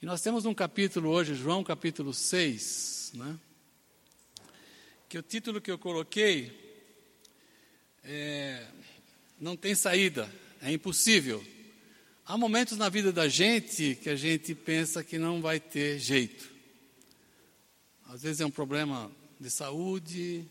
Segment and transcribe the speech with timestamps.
[0.00, 3.36] E nós temos um capítulo hoje, João capítulo 6, né?
[5.08, 6.52] que o título que eu coloquei
[8.04, 8.64] é
[9.40, 10.32] Não tem saída,
[10.62, 11.44] é impossível.
[12.24, 16.48] Há momentos na vida da gente que a gente pensa que não vai ter jeito.
[18.06, 19.10] Às vezes é um problema
[19.40, 20.48] de saúde,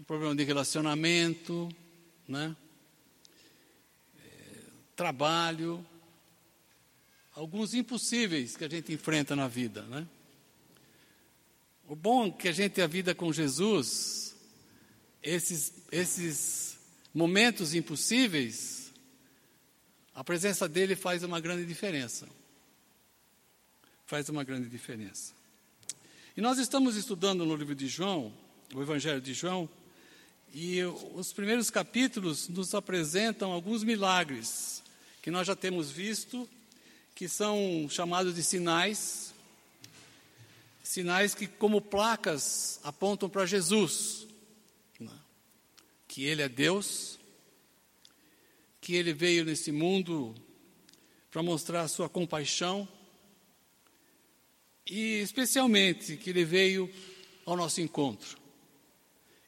[0.00, 1.68] um problema de relacionamento,
[2.26, 2.56] né?
[4.18, 4.60] É,
[4.96, 5.84] trabalho,
[7.36, 10.06] alguns impossíveis que a gente enfrenta na vida, né?
[11.86, 14.34] O bom é que a gente a vida com Jesus,
[15.22, 16.78] esses, esses
[17.14, 18.90] momentos impossíveis,
[20.14, 22.26] a presença dele faz uma grande diferença.
[24.06, 25.34] Faz uma grande diferença.
[26.34, 28.32] E nós estamos estudando no livro de João,
[28.74, 29.68] o Evangelho de João,
[30.54, 30.82] e
[31.12, 34.82] os primeiros capítulos nos apresentam alguns milagres
[35.20, 36.48] que nós já temos visto,
[37.16, 39.32] que são chamados de sinais,
[40.84, 44.26] sinais que, como placas, apontam para Jesus,
[45.00, 45.10] né?
[46.06, 47.18] que Ele é Deus,
[48.82, 50.34] que ele veio nesse mundo
[51.30, 52.86] para mostrar a sua compaixão
[54.86, 56.88] e, especialmente, que ele veio
[57.46, 58.38] ao nosso encontro.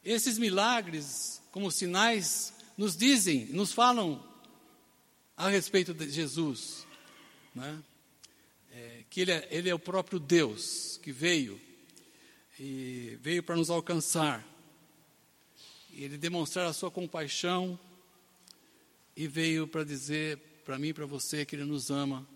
[0.02, 4.26] Esses milagres, como sinais, nos dizem, nos falam
[5.36, 6.87] a respeito de Jesus,
[7.58, 7.82] né?
[8.72, 11.60] é, que ele é, ele é o próprio Deus que veio
[12.58, 14.46] e veio para nos alcançar.
[15.92, 17.78] Ele demonstrar a sua compaixão
[19.16, 22.28] e veio para dizer para mim e para você que Ele nos ama,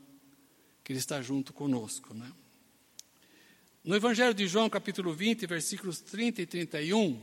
[0.82, 2.12] que Ele está junto conosco.
[2.12, 2.32] Né?
[3.84, 7.22] No Evangelho de João, capítulo 20, versículos 30 e 31,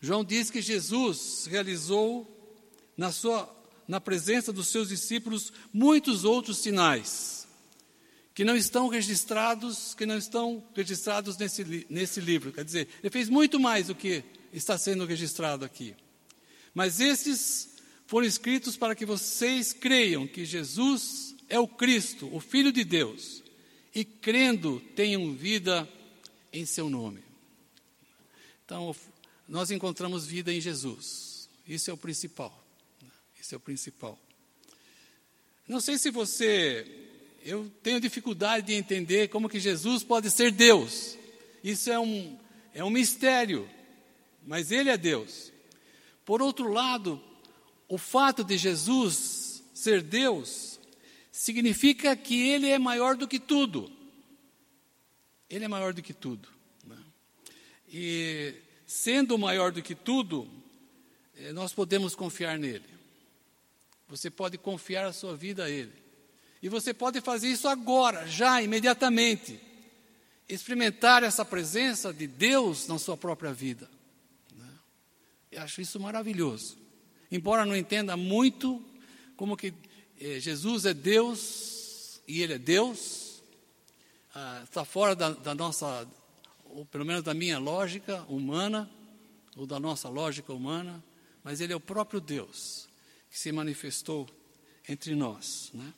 [0.00, 2.32] João diz que Jesus realizou
[2.96, 3.44] na, sua,
[3.86, 7.46] na presença dos seus discípulos muitos outros sinais
[8.36, 12.52] que não estão registrados, que não estão registrados nesse, nesse livro.
[12.52, 15.96] Quer dizer, ele fez muito mais do que está sendo registrado aqui.
[16.74, 17.76] Mas esses
[18.06, 23.42] foram escritos para que vocês creiam que Jesus é o Cristo, o Filho de Deus,
[23.94, 25.88] e crendo tenham vida
[26.52, 27.24] em seu nome.
[28.66, 28.94] Então,
[29.48, 31.48] nós encontramos vida em Jesus.
[31.66, 32.65] Isso é o principal.
[33.46, 34.18] Isso é o principal.
[35.68, 36.84] Não sei se você,
[37.44, 41.16] eu tenho dificuldade de entender como que Jesus pode ser Deus.
[41.62, 42.36] Isso é um,
[42.74, 43.70] é um mistério,
[44.44, 45.52] mas Ele é Deus.
[46.24, 47.22] Por outro lado,
[47.88, 50.80] o fato de Jesus ser Deus
[51.30, 53.88] significa que Ele é maior do que tudo.
[55.48, 56.48] Ele é maior do que tudo.
[56.84, 56.98] Né?
[57.88, 58.54] E
[58.88, 60.50] sendo maior do que tudo,
[61.36, 62.96] eh, nós podemos confiar nele.
[64.08, 65.92] Você pode confiar a sua vida a Ele.
[66.62, 69.60] E você pode fazer isso agora, já, imediatamente.
[70.48, 73.90] Experimentar essa presença de Deus na sua própria vida.
[74.54, 74.68] Né?
[75.52, 76.86] Eu acho isso maravilhoso
[77.30, 78.82] embora não entenda muito
[79.36, 79.72] como que
[80.20, 83.42] eh, Jesus é Deus e Ele é Deus,
[84.34, 86.06] ah, está fora da, da nossa,
[86.64, 88.90] ou pelo menos da minha lógica humana,
[89.56, 91.02] ou da nossa lógica humana,
[91.42, 92.85] mas Ele é o próprio Deus
[93.36, 94.26] que se manifestou
[94.88, 95.70] entre nós.
[95.74, 95.92] Né?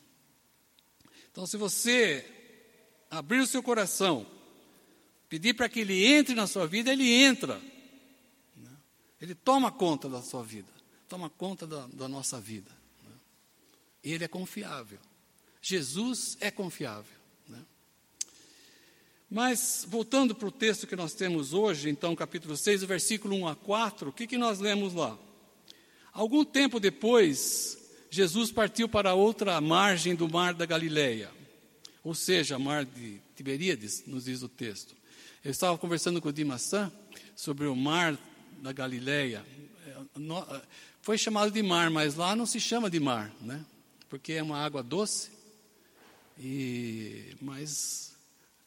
[1.31, 2.25] Então, se você
[3.09, 4.27] abrir o seu coração,
[5.29, 7.61] pedir para que Ele entre na sua vida, Ele entra.
[8.57, 8.77] Né?
[9.21, 10.67] Ele toma conta da sua vida
[11.07, 12.69] toma conta da, da nossa vida.
[13.03, 13.15] Né?
[14.03, 14.99] Ele é confiável.
[15.59, 17.17] Jesus é confiável.
[17.47, 17.65] Né?
[19.29, 23.55] Mas, voltando para o texto que nós temos hoje, então, capítulo 6, versículo 1 a
[23.55, 25.17] 4, o que, que nós lemos lá?
[26.19, 27.77] Algum tempo depois,
[28.11, 31.31] Jesus partiu para outra margem do mar da Galileia,
[32.03, 34.93] ou seja, mar de Tiberíades, nos diz o texto.
[35.41, 36.91] Eu estava conversando com o Dimassan
[37.37, 38.19] sobre o mar
[38.61, 39.45] da Galileia.
[39.87, 40.61] É,
[41.01, 43.65] foi chamado de mar, mas lá não se chama de mar, né?
[44.09, 45.31] Porque é uma água doce.
[46.37, 48.11] E mas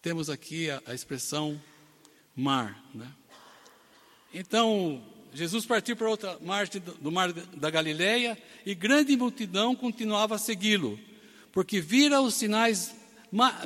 [0.00, 1.60] temos aqui a, a expressão
[2.34, 3.12] mar, né?
[4.32, 8.36] Então, Jesus partiu para outra margem do, mar da Galileia
[8.66, 10.98] e grande multidão continuava a segui-lo,
[11.52, 12.94] porque vira os sinais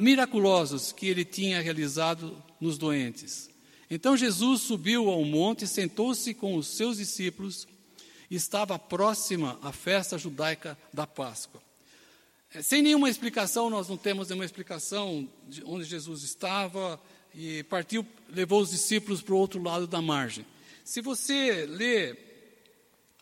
[0.01, 3.51] miraculosos que ele tinha realizado nos doentes.
[3.91, 7.67] Então Jesus subiu ao monte, sentou-se com os seus discípulos
[8.31, 11.63] estava próxima a festa judaica da Páscoa.
[12.53, 17.01] É, sem nenhuma explicação, nós não temos nenhuma explicação de onde Jesus estava
[17.35, 20.45] e partiu, levou os discípulos para o outro lado da margem.
[20.87, 22.17] Se você lê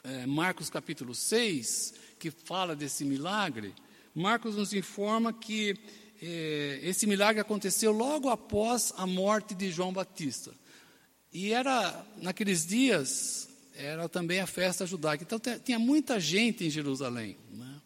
[0.05, 3.73] é, Marcos capítulo 6, que fala desse milagre,
[4.15, 5.75] Marcos nos informa que
[6.21, 10.53] eh, esse milagre aconteceu logo após a morte de João Batista.
[11.33, 15.25] E era, naqueles dias, era também a festa judaica.
[15.25, 17.39] Então tinha muita gente em Jerusalém.
[17.51, 17.81] Né?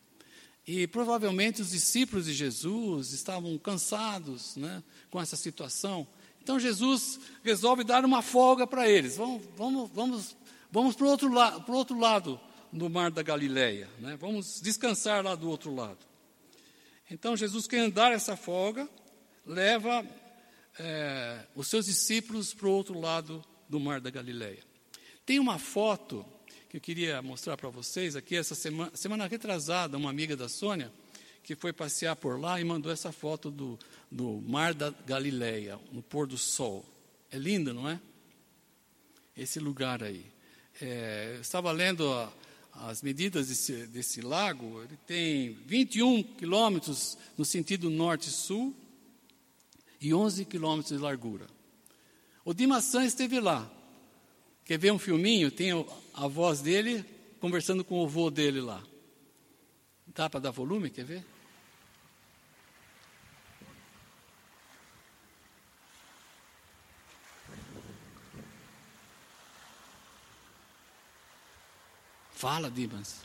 [0.66, 6.04] E provavelmente os discípulos de Jesus estavam cansados né, com essa situação.
[6.48, 9.18] Então Jesus resolve dar uma folga para eles.
[9.18, 10.36] Vamos, vamos, vamos,
[10.72, 12.40] vamos para o outro, la outro lado
[12.72, 13.86] do mar da Galileia.
[13.98, 14.16] Né?
[14.16, 15.98] Vamos descansar lá do outro lado.
[17.10, 18.88] Então Jesus, quer dar essa folga,
[19.44, 20.02] leva
[20.78, 24.64] é, os seus discípulos para o outro lado do mar da Galileia.
[25.26, 26.24] Tem uma foto
[26.70, 30.90] que eu queria mostrar para vocês aqui, essa semana, semana retrasada, uma amiga da Sônia,
[31.48, 33.78] que foi passear por lá e mandou essa foto do,
[34.10, 36.84] do Mar da Galileia, no pôr do sol.
[37.32, 37.98] É lindo, não é?
[39.34, 40.26] Esse lugar aí.
[40.78, 42.30] É, eu estava lendo a,
[42.74, 48.76] as medidas desse, desse lago, ele tem 21 quilômetros no sentido norte-sul
[50.02, 51.46] e 11 quilômetros de largura.
[52.44, 53.66] O Dimassan esteve lá.
[54.66, 55.50] Quer ver um filminho?
[55.50, 55.70] Tem
[56.12, 57.02] a voz dele
[57.40, 58.84] conversando com o avô dele lá.
[60.08, 60.90] Dá para dar volume?
[60.90, 61.37] Quer ver?
[72.38, 73.16] Fala, Dimas.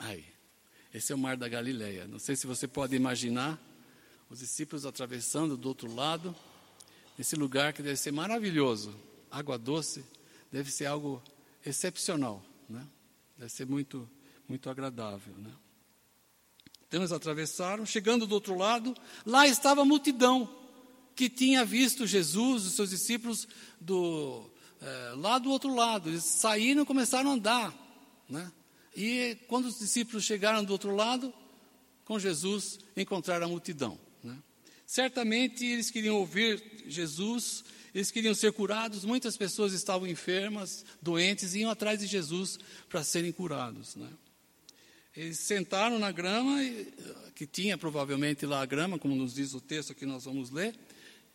[0.00, 0.24] Aí,
[0.92, 2.08] esse é o mar da Galileia.
[2.08, 3.56] Não sei se você pode imaginar
[4.28, 6.34] os discípulos atravessando do outro lado,
[7.16, 8.92] esse lugar que deve ser maravilhoso,
[9.30, 10.04] água doce,
[10.50, 11.22] deve ser algo
[11.64, 12.84] excepcional, né?
[13.38, 14.10] Deve ser muito,
[14.48, 15.52] muito agradável, né?
[16.90, 20.52] Então eles atravessaram, chegando do outro lado, lá estava a multidão
[21.14, 23.46] que tinha visto Jesus, os seus discípulos,
[23.80, 24.50] do,
[24.82, 26.08] é, lá do outro lado.
[26.08, 27.72] Eles saíram e começaram a andar.
[28.28, 28.50] Né?
[28.96, 31.32] E quando os discípulos chegaram do outro lado,
[32.04, 33.96] com Jesus, encontraram a multidão.
[34.20, 34.36] Né?
[34.84, 37.62] Certamente eles queriam ouvir Jesus,
[37.94, 39.04] eles queriam ser curados.
[39.04, 42.58] Muitas pessoas estavam enfermas, doentes, e iam atrás de Jesus
[42.88, 43.94] para serem curados.
[43.94, 44.08] Né?
[45.16, 46.58] Eles sentaram na grama,
[47.34, 50.78] que tinha provavelmente lá a grama, como nos diz o texto que nós vamos ler,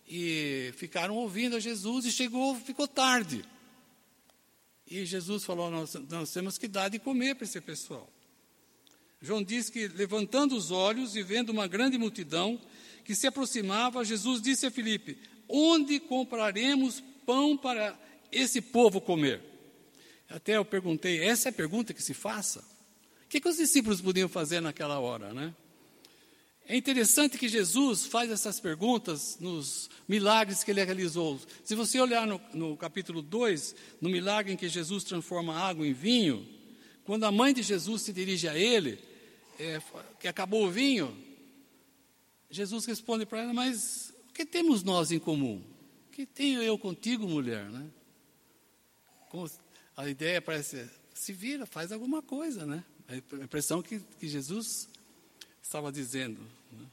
[0.08, 3.44] e ficaram ouvindo a Jesus e chegou, ficou tarde.
[4.88, 8.10] E Jesus falou: nós, nós temos que dar de comer para esse pessoal.
[9.20, 12.60] João diz que, levantando os olhos e vendo uma grande multidão
[13.04, 15.18] que se aproximava, Jesus disse a Filipe:
[15.48, 17.98] Onde compraremos pão para
[18.30, 19.42] esse povo comer?
[20.28, 22.75] Até eu perguntei: essa é a pergunta que se faça?
[23.26, 25.52] O que, que os discípulos podiam fazer naquela hora, né?
[26.68, 31.40] É interessante que Jesus faz essas perguntas nos milagres que ele realizou.
[31.64, 35.92] Se você olhar no, no, capítulo 2, no milagre em que Jesus transforma água em
[35.92, 36.46] vinho,
[37.04, 38.98] quando a mãe de Jesus se dirige a ele,
[39.60, 39.80] é,
[40.18, 41.16] que acabou o vinho,
[42.50, 45.62] Jesus responde para ela: Mas o que temos nós em comum?
[46.08, 47.68] O que tenho eu contigo, mulher?
[47.70, 47.88] Né?
[49.96, 52.84] a ideia parece: se vira, faz alguma coisa, né?
[53.08, 54.88] A impressão que, que Jesus
[55.62, 56.40] estava dizendo.
[56.72, 56.86] Né?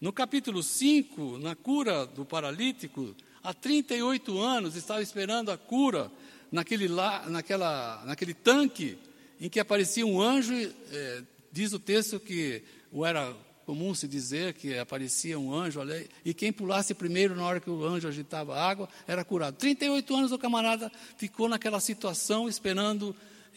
[0.00, 6.10] No capítulo 5, na cura do paralítico, há 38 anos estava esperando a cura
[6.50, 8.98] naquele, lá, naquela, naquele tanque
[9.38, 10.54] em que aparecia um anjo.
[10.54, 11.22] É,
[11.52, 16.32] diz o texto que ou era comum se dizer que aparecia um anjo ali, e
[16.32, 19.56] quem pulasse primeiro na hora que o anjo agitava a água era curado.
[19.56, 23.14] 38 anos o camarada ficou naquela situação esperando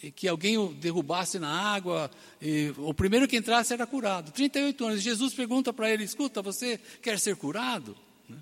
[0.10, 2.10] que alguém o derrubasse na água,
[2.42, 4.32] e o primeiro que entrasse era curado.
[4.32, 5.02] 38 anos.
[5.02, 7.96] Jesus pergunta para ele: Escuta, você quer ser curado?
[8.28, 8.38] Né?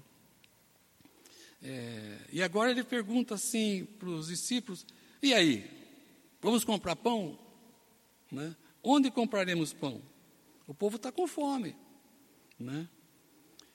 [1.61, 4.85] É, e agora ele pergunta assim para os discípulos:
[5.21, 5.69] E aí?
[6.41, 7.37] Vamos comprar pão?
[8.31, 8.55] Né?
[8.81, 10.01] Onde compraremos pão?
[10.65, 11.75] O povo está com fome.
[12.57, 12.87] Né?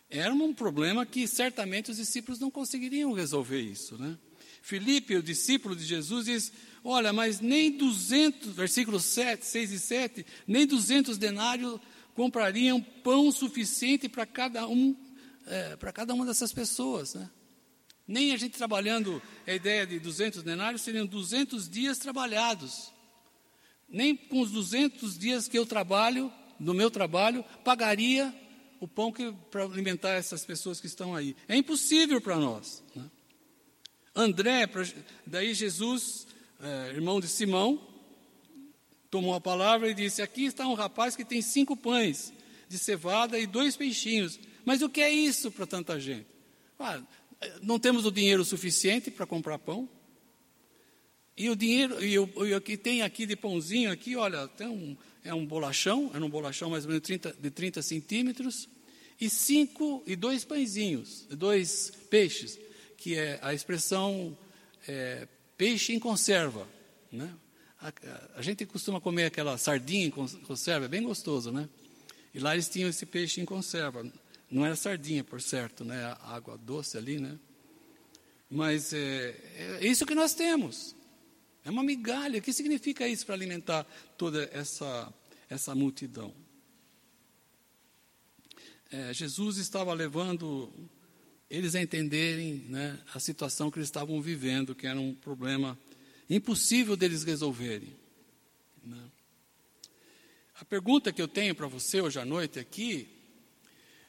[0.08, 3.98] Era um problema que certamente os discípulos não conseguiriam resolver isso.
[3.98, 4.16] Né?
[4.64, 6.50] Filipe, o discípulo de Jesus, diz:
[6.82, 11.78] Olha, mas nem 200, versículos 7, 6 e 7, nem 200 denários
[12.14, 14.96] comprariam pão suficiente para cada um,
[15.46, 17.28] é, para cada uma dessas pessoas, né?
[18.08, 22.90] Nem a gente trabalhando a ideia de 200 denários seriam 200 dias trabalhados.
[23.86, 28.34] Nem com os 200 dias que eu trabalho, no meu trabalho, pagaria
[28.80, 29.12] o pão
[29.50, 31.36] para alimentar essas pessoas que estão aí.
[31.48, 32.82] É impossível para nós.
[32.94, 33.10] Né?
[34.14, 34.68] André,
[35.26, 36.26] daí Jesus,
[36.60, 37.80] é, irmão de Simão,
[39.10, 42.32] tomou a palavra e disse: Aqui está um rapaz que tem cinco pães
[42.68, 44.38] de cevada e dois peixinhos.
[44.64, 46.26] Mas o que é isso para tanta gente?
[46.78, 47.00] Ah,
[47.62, 49.88] não temos o dinheiro suficiente para comprar pão.
[51.36, 55.34] E o dinheiro, e o, que tem aqui de pãozinho aqui, olha, tem um, é
[55.34, 58.68] um bolachão, é um bolachão mais ou menos 30, de 30 centímetros,
[59.20, 62.58] e cinco e dois pãezinhos, dois peixes,
[63.04, 64.34] que é a expressão
[64.88, 66.66] é, peixe em conserva.
[67.12, 67.30] Né?
[67.78, 67.92] A,
[68.36, 71.68] a, gente costuma comer aquela sardinha em conserva, é bem gostoso, né?
[72.32, 74.10] E lá eles tinham esse peixe em conserva.
[74.50, 76.02] Não era sardinha, por certo, né?
[76.18, 77.38] A água doce ali, né?
[78.50, 79.36] Mas é,
[79.82, 80.96] é isso que nós temos.
[81.62, 82.38] É uma migalha.
[82.38, 85.12] O que significa isso para alimentar toda essa,
[85.50, 86.34] essa multidão?
[88.90, 90.72] É, Jesus estava levando
[91.48, 95.78] eles entenderem né, a situação que eles estavam vivendo, que era um problema
[96.28, 97.94] impossível deles resolverem.
[98.82, 99.02] Né?
[100.60, 103.08] A pergunta que eu tenho para você hoje à noite aqui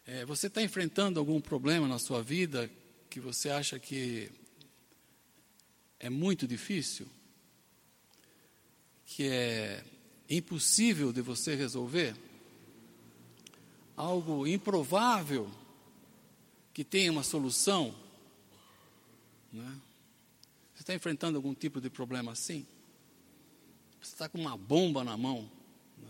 [0.06, 2.70] é: você está enfrentando algum problema na sua vida
[3.10, 4.32] que você acha que
[6.00, 7.08] é muito difícil?
[9.06, 9.84] Que é
[10.30, 12.16] impossível de você resolver?
[13.96, 15.50] Algo improvável
[16.76, 17.96] que tenha uma solução?
[19.50, 19.80] Né?
[20.74, 22.68] Você está enfrentando algum tipo de problema assim?
[24.02, 25.50] Você está com uma bomba na mão?
[25.98, 26.10] Né?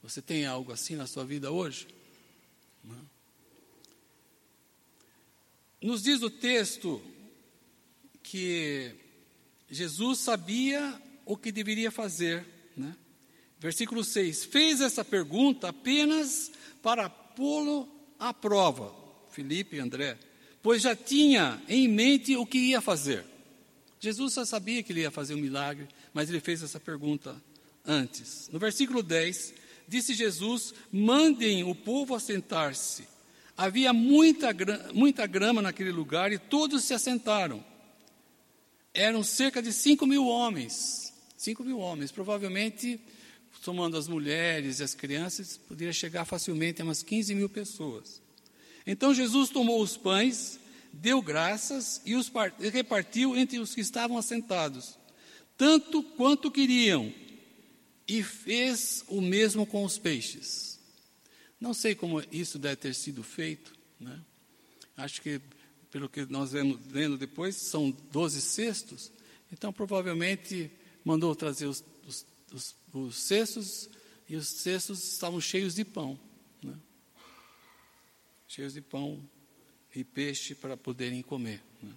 [0.00, 1.88] Você tem algo assim na sua vida hoje?
[2.84, 2.96] Né?
[5.82, 7.02] Nos diz o texto
[8.22, 8.94] que
[9.68, 12.96] Jesus sabia o que deveria fazer, né?
[13.58, 18.94] Versículo 6: Fez essa pergunta apenas para pô-lo à prova,
[19.30, 20.18] Felipe e André,
[20.62, 23.24] pois já tinha em mente o que ia fazer.
[24.00, 27.40] Jesus só sabia que ele ia fazer um milagre, mas ele fez essa pergunta
[27.84, 28.48] antes.
[28.52, 29.54] No versículo 10,
[29.88, 33.08] disse Jesus: Mandem o povo assentar-se.
[33.56, 34.54] Havia muita,
[34.94, 37.64] muita grama naquele lugar e todos se assentaram.
[38.94, 41.12] Eram cerca de 5 mil homens.
[41.36, 43.00] 5 mil homens, provavelmente
[43.60, 48.20] somando as mulheres e as crianças, poderia chegar facilmente a umas 15 mil pessoas.
[48.86, 50.58] Então Jesus tomou os pães,
[50.92, 52.32] deu graças e os
[52.72, 54.98] repartiu entre os que estavam assentados,
[55.56, 57.12] tanto quanto queriam,
[58.06, 60.78] e fez o mesmo com os peixes.
[61.60, 64.18] Não sei como isso deve ter sido feito, né?
[64.96, 65.40] acho que,
[65.90, 69.12] pelo que nós vemos vendo depois, são 12 cestos,
[69.52, 70.70] então provavelmente
[71.04, 73.88] mandou trazer os, os, os os cestos
[74.28, 76.18] e os cestos estavam cheios de pão,
[76.62, 76.74] né?
[78.46, 79.22] cheios de pão
[79.94, 81.62] e peixe para poderem comer.
[81.82, 81.92] Né?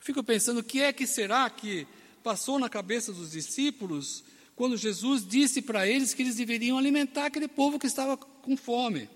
[0.00, 1.86] Fico pensando o que é que será que
[2.22, 4.24] passou na cabeça dos discípulos
[4.54, 9.08] quando Jesus disse para eles que eles deveriam alimentar aquele povo que estava com fome.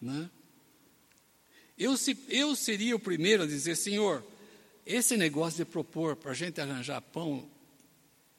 [0.00, 0.28] Né?
[1.78, 4.24] Eu, se, eu seria o primeiro a dizer, Senhor,
[4.84, 7.48] esse negócio de propor para a gente arranjar pão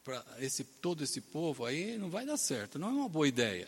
[0.04, 3.68] para esse, todo esse povo aí não vai dar certo, não é uma boa ideia.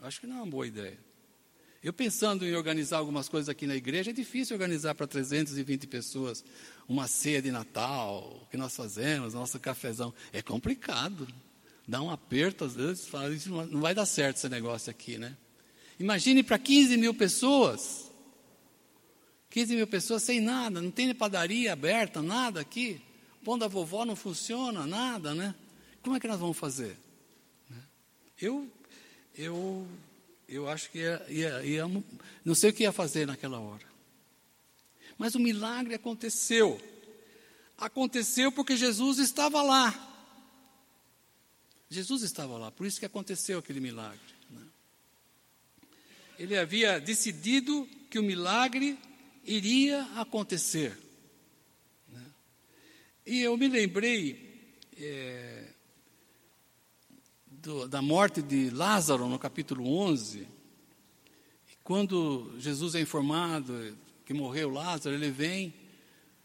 [0.00, 0.98] Acho que não é uma boa ideia.
[1.82, 6.44] Eu pensando em organizar algumas coisas aqui na igreja, é difícil organizar para 320 pessoas
[6.88, 10.14] uma ceia de Natal, o que nós fazemos, nosso cafezão.
[10.32, 11.26] É complicado.
[11.86, 15.36] Dá um aperto, às vezes, fala, isso não vai dar certo esse negócio aqui, né?
[15.98, 18.12] Imagine para 15 mil pessoas.
[19.50, 23.02] 15 mil pessoas sem nada, não tem padaria aberta, nada aqui
[23.44, 25.54] pão da vovó não funciona, nada, né?
[26.02, 26.96] Como é que nós vamos fazer?
[27.68, 27.82] Né?
[28.40, 28.70] Eu,
[29.36, 29.86] eu,
[30.48, 31.84] eu acho que ia, ia, ia,
[32.44, 33.86] não sei o que ia fazer naquela hora.
[35.18, 36.80] Mas o milagre aconteceu.
[37.78, 40.08] Aconteceu porque Jesus estava lá.
[41.88, 44.18] Jesus estava lá, por isso que aconteceu aquele milagre.
[44.48, 44.62] Né?
[46.38, 48.98] Ele havia decidido que o milagre
[49.44, 50.98] iria acontecer.
[53.24, 55.68] E eu me lembrei é,
[57.46, 60.48] do, da morte de Lázaro no capítulo 11.
[61.84, 65.72] Quando Jesus é informado que morreu Lázaro, ele vem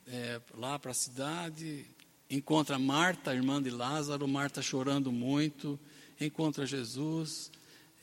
[0.07, 1.83] é, lá para a cidade,
[2.29, 5.79] encontra Marta, irmã de Lázaro, Marta chorando muito,
[6.21, 7.51] encontra Jesus,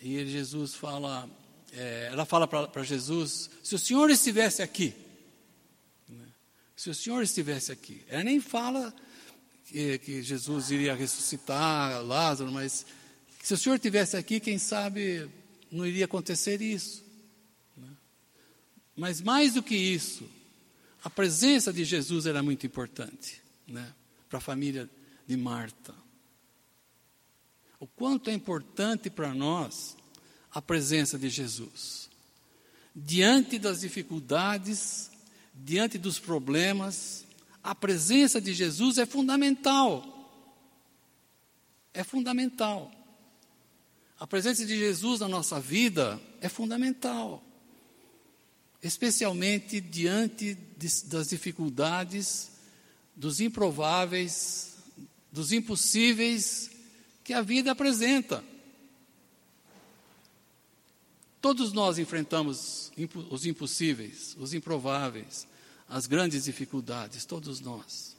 [0.00, 1.30] e Jesus fala,
[1.72, 5.03] é, ela fala para Jesus: se o Senhor estivesse aqui,
[6.76, 8.94] se o Senhor estivesse aqui, ela nem fala
[9.66, 12.84] que, que Jesus iria ressuscitar Lázaro, mas
[13.42, 15.28] se o Senhor estivesse aqui, quem sabe
[15.70, 17.04] não iria acontecer isso.
[17.76, 17.88] Né?
[18.96, 20.28] Mas mais do que isso,
[21.02, 23.92] a presença de Jesus era muito importante né?
[24.28, 24.88] para a família
[25.26, 25.94] de Marta.
[27.78, 29.96] O quanto é importante para nós
[30.50, 32.08] a presença de Jesus.
[32.94, 35.10] Diante das dificuldades,
[35.54, 37.24] diante dos problemas,
[37.62, 40.10] a presença de Jesus é fundamental.
[41.92, 42.90] É fundamental.
[44.18, 47.42] A presença de Jesus na nossa vida é fundamental,
[48.82, 52.50] especialmente diante de, das dificuldades,
[53.14, 54.76] dos improváveis,
[55.30, 56.70] dos impossíveis
[57.22, 58.44] que a vida apresenta.
[61.44, 62.90] Todos nós enfrentamos
[63.30, 65.46] os impossíveis, os improváveis,
[65.86, 68.16] as grandes dificuldades, todos nós.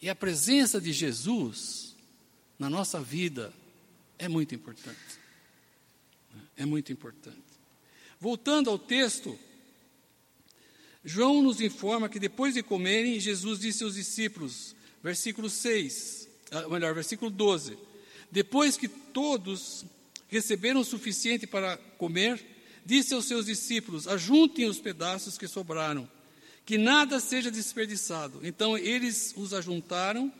[0.00, 1.96] E a presença de Jesus
[2.56, 3.52] na nossa vida
[4.20, 5.18] é muito importante.
[6.56, 7.42] É muito importante.
[8.20, 9.36] Voltando ao texto,
[11.04, 16.94] João nos informa que depois de comerem, Jesus disse aos discípulos, versículo 6, ah, melhor,
[16.94, 17.76] versículo 12:
[18.30, 19.84] Depois que todos
[20.28, 26.08] receberam o suficiente para comer, disse aos seus discípulos: Ajuntem os pedaços que sobraram
[26.70, 28.40] que nada seja desperdiçado.
[28.44, 30.32] Então eles os ajuntaram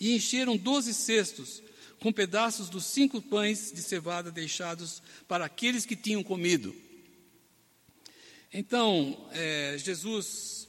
[0.00, 1.62] e encheram doze cestos
[2.00, 6.74] com pedaços dos cinco pães de cevada deixados para aqueles que tinham comido.
[8.52, 10.66] Então, é, Jesus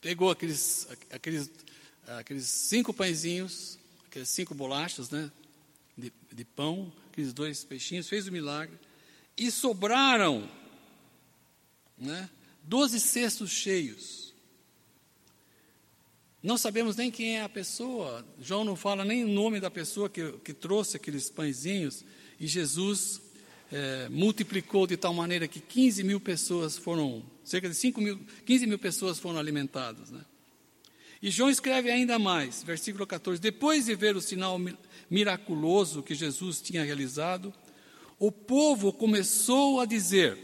[0.00, 1.50] pegou aqueles, aqueles,
[2.06, 5.30] aqueles cinco pãezinhos, aqueles cinco bolachas né,
[5.96, 8.78] de, de pão, aqueles dois peixinhos, fez o milagre,
[9.36, 10.48] e sobraram
[11.98, 12.28] né,
[12.62, 14.34] doze cestos cheios.
[16.42, 18.24] Não sabemos nem quem é a pessoa.
[18.40, 22.04] João não fala nem o nome da pessoa que, que trouxe aqueles pãezinhos.
[22.38, 23.20] E Jesus
[23.72, 28.66] é, multiplicou de tal maneira que 15 mil pessoas foram, cerca de 5 mil, 15
[28.66, 30.10] mil pessoas foram alimentadas.
[30.10, 30.24] Né?
[31.20, 34.60] E João escreve ainda mais, versículo 14: Depois de ver o sinal
[35.10, 37.52] miraculoso que Jesus tinha realizado,
[38.18, 40.38] o povo começou a dizer: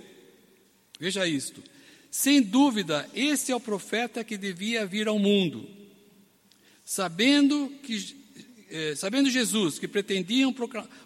[0.98, 1.62] Veja isto,
[2.10, 5.68] sem dúvida, esse é o profeta que devia vir ao mundo.
[6.84, 8.22] Sabendo que
[8.68, 10.54] eh, sabendo Jesus que pretendiam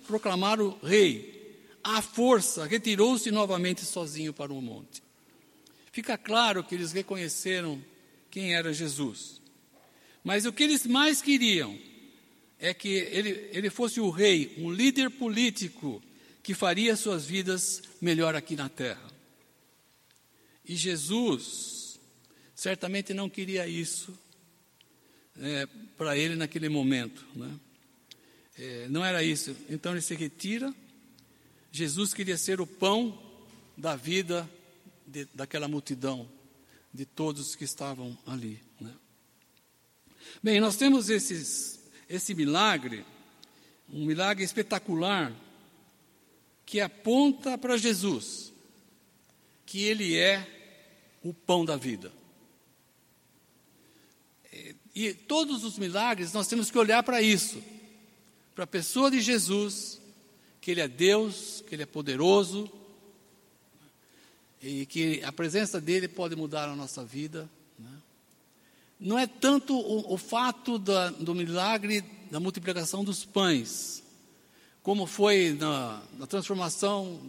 [0.06, 5.02] proclamar o rei, à força retirou-se novamente sozinho para o monte.
[5.90, 7.82] Fica claro que eles reconheceram
[8.30, 9.40] quem era Jesus.
[10.22, 11.78] Mas o que eles mais queriam
[12.58, 16.02] é que ele, ele fosse o rei, um líder político
[16.46, 19.02] que faria suas vidas melhor aqui na terra.
[20.64, 21.98] E Jesus
[22.54, 24.16] certamente não queria isso
[25.40, 25.66] é,
[25.98, 27.26] para ele naquele momento.
[27.34, 27.52] Né?
[28.56, 29.56] É, não era isso.
[29.68, 30.72] Então ele se retira.
[31.72, 33.20] Jesus queria ser o pão
[33.76, 34.48] da vida
[35.04, 36.30] de, daquela multidão,
[36.94, 38.62] de todos que estavam ali.
[38.80, 38.94] Né?
[40.40, 43.04] Bem, nós temos esses, esse milagre,
[43.92, 45.34] um milagre espetacular,
[46.66, 48.52] que aponta para Jesus,
[49.64, 50.44] que Ele é
[51.22, 52.12] o pão da vida.
[54.94, 57.62] E todos os milagres nós temos que olhar para isso,
[58.54, 60.00] para a pessoa de Jesus,
[60.60, 62.70] que Ele é Deus, que Ele é poderoso,
[64.60, 67.48] e que a presença dele pode mudar a nossa vida.
[67.78, 67.92] Né?
[68.98, 74.02] Não é tanto o, o fato da, do milagre da multiplicação dos pães,
[74.86, 77.20] como foi na, na transformação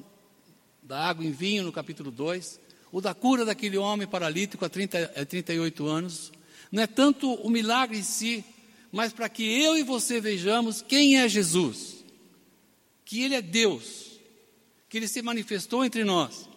[0.84, 2.60] da água em vinho no capítulo 2,
[2.92, 6.32] o da cura daquele homem paralítico há 30, 38 anos,
[6.72, 8.46] não é tanto o milagre em si,
[8.92, 12.06] mas para que eu e você vejamos quem é Jesus,
[13.04, 14.20] que Ele é Deus,
[14.88, 16.48] que Ele se manifestou entre nós,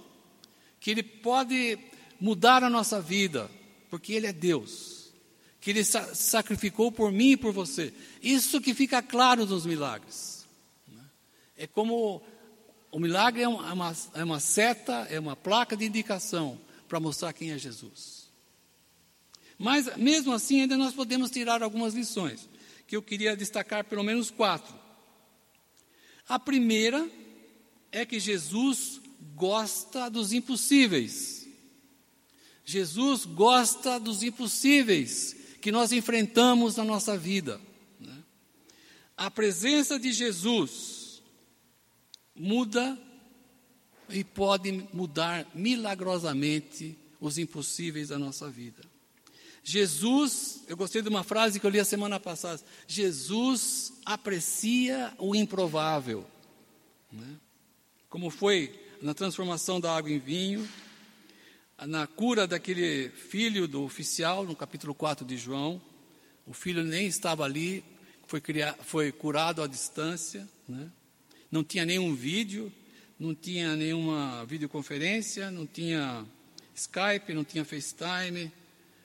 [0.78, 1.78] que Ele pode
[2.20, 3.50] mudar a nossa vida,
[3.88, 5.14] porque Ele é Deus,
[5.62, 7.90] que Ele sa sacrificou por mim e por você.
[8.22, 10.39] Isso que fica claro nos milagres.
[11.60, 12.22] É como
[12.90, 17.50] o milagre é uma, é uma seta, é uma placa de indicação para mostrar quem
[17.50, 18.30] é Jesus.
[19.58, 22.48] Mas, mesmo assim, ainda nós podemos tirar algumas lições,
[22.86, 24.74] que eu queria destacar pelo menos quatro.
[26.26, 27.06] A primeira
[27.92, 28.98] é que Jesus
[29.36, 31.46] gosta dos impossíveis.
[32.64, 37.60] Jesus gosta dos impossíveis que nós enfrentamos na nossa vida.
[38.00, 38.16] Né?
[39.14, 40.99] A presença de Jesus
[42.40, 42.98] muda
[44.08, 48.82] e pode mudar milagrosamente os impossíveis da nossa vida.
[49.62, 55.34] Jesus, eu gostei de uma frase que eu li a semana passada: Jesus aprecia o
[55.34, 56.26] improvável.
[57.12, 57.36] Né?
[58.08, 60.66] Como foi na transformação da água em vinho,
[61.86, 65.80] na cura daquele filho do oficial, no capítulo 4 de João.
[66.46, 67.84] O filho nem estava ali,
[68.26, 70.48] foi, criado, foi curado à distância.
[70.66, 70.90] Né?
[71.50, 72.72] Não tinha nenhum vídeo,
[73.18, 76.24] não tinha nenhuma videoconferência, não tinha
[76.74, 78.50] Skype, não tinha FaceTime,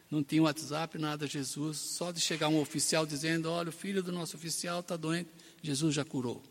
[0.10, 4.12] não tinha WhatsApp, nada, Jesus, só de chegar um oficial dizendo, olha, o filho do
[4.12, 5.30] nosso oficial está doente,
[5.62, 6.42] Jesus já curou,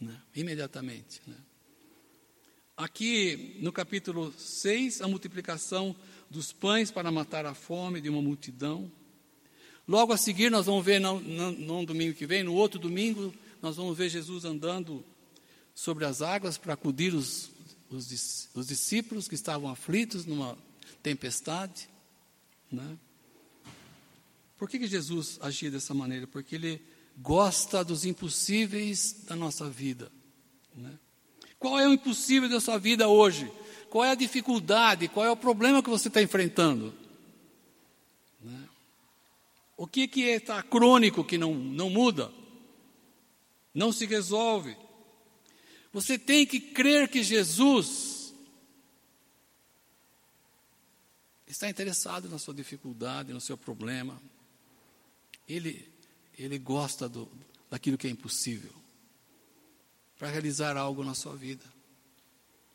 [0.00, 0.14] né?
[0.34, 1.22] imediatamente.
[1.26, 1.36] Né?
[2.76, 5.94] Aqui no capítulo 6, a multiplicação
[6.28, 8.90] dos pães para matar a fome de uma multidão.
[9.86, 13.32] Logo a seguir, nós vamos ver, não, não, não domingo que vem, no outro domingo,
[13.62, 15.04] nós vamos ver Jesus andando
[15.74, 17.50] sobre as águas para acudir os,
[17.90, 20.56] os, os discípulos que estavam aflitos numa
[21.02, 21.88] tempestade.
[22.70, 22.96] Né?
[24.56, 26.26] Por que, que Jesus agia dessa maneira?
[26.26, 26.80] Porque ele
[27.18, 30.10] gosta dos impossíveis da nossa vida.
[30.74, 30.98] Né?
[31.58, 33.50] Qual é o impossível da sua vida hoje?
[33.90, 35.08] Qual é a dificuldade?
[35.08, 36.94] Qual é o problema que você está enfrentando?
[38.40, 38.68] Né?
[39.76, 42.30] O que, que está crônico que não, não muda?
[43.72, 44.76] Não se resolve.
[45.94, 48.34] Você tem que crer que Jesus
[51.46, 54.20] está interessado na sua dificuldade, no seu problema.
[55.48, 55.88] Ele,
[56.36, 57.30] ele gosta do,
[57.70, 58.72] daquilo que é impossível
[60.18, 61.64] para realizar algo na sua vida.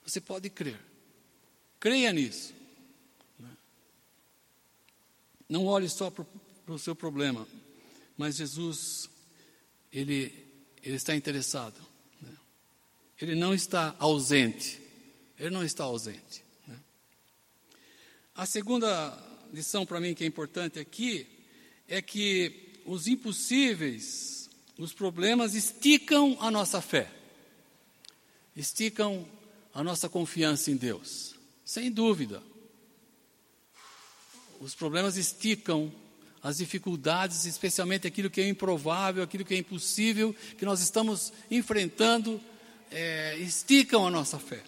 [0.06, 0.80] Você pode crer.
[1.78, 2.54] Creia nisso.
[3.38, 3.50] Né?
[5.50, 6.26] Não olhe só para
[6.70, 7.46] o seu problema,
[8.18, 9.10] mas Jesus,
[9.92, 10.34] ele,
[10.82, 11.89] ele está interessado.
[13.22, 14.82] Ele não está ausente.
[15.38, 16.44] Ele não está ausente.
[16.68, 16.78] Né?
[18.36, 19.18] A segunda
[19.54, 21.28] lição para mim que é importante aqui
[21.88, 27.20] é que os impossíveis, os problemas esticam a nossa fé
[28.60, 29.26] esticam
[29.74, 31.36] a nossa confiança em Deus.
[31.64, 32.44] Sem dúvida.
[34.60, 35.92] Os problemas esticam
[36.42, 42.42] as dificuldades, especialmente aquilo que é improvável, aquilo que é impossível, que nós estamos enfrentando,
[42.92, 44.64] é, esticam a nossa fé.